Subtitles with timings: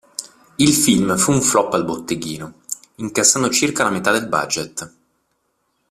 [0.55, 2.61] Il film fu un flop al botteghino,
[2.95, 4.95] incassando circa la metà del budget.